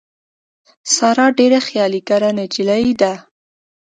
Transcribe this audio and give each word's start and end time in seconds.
ساره 0.95 1.27
ډېره 1.37 1.59
خیالي 1.67 2.01
ګره 2.09 2.29
نجیلۍ 2.39 2.87
ده. 3.01 3.13